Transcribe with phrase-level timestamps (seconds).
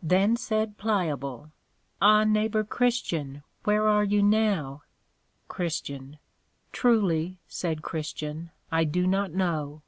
[0.00, 1.50] Then said Pliable,
[2.00, 4.82] Ah Neighbor Christian, where are you now?
[5.48, 5.96] CHR.
[6.70, 9.82] Truly, said Christian, I do not know.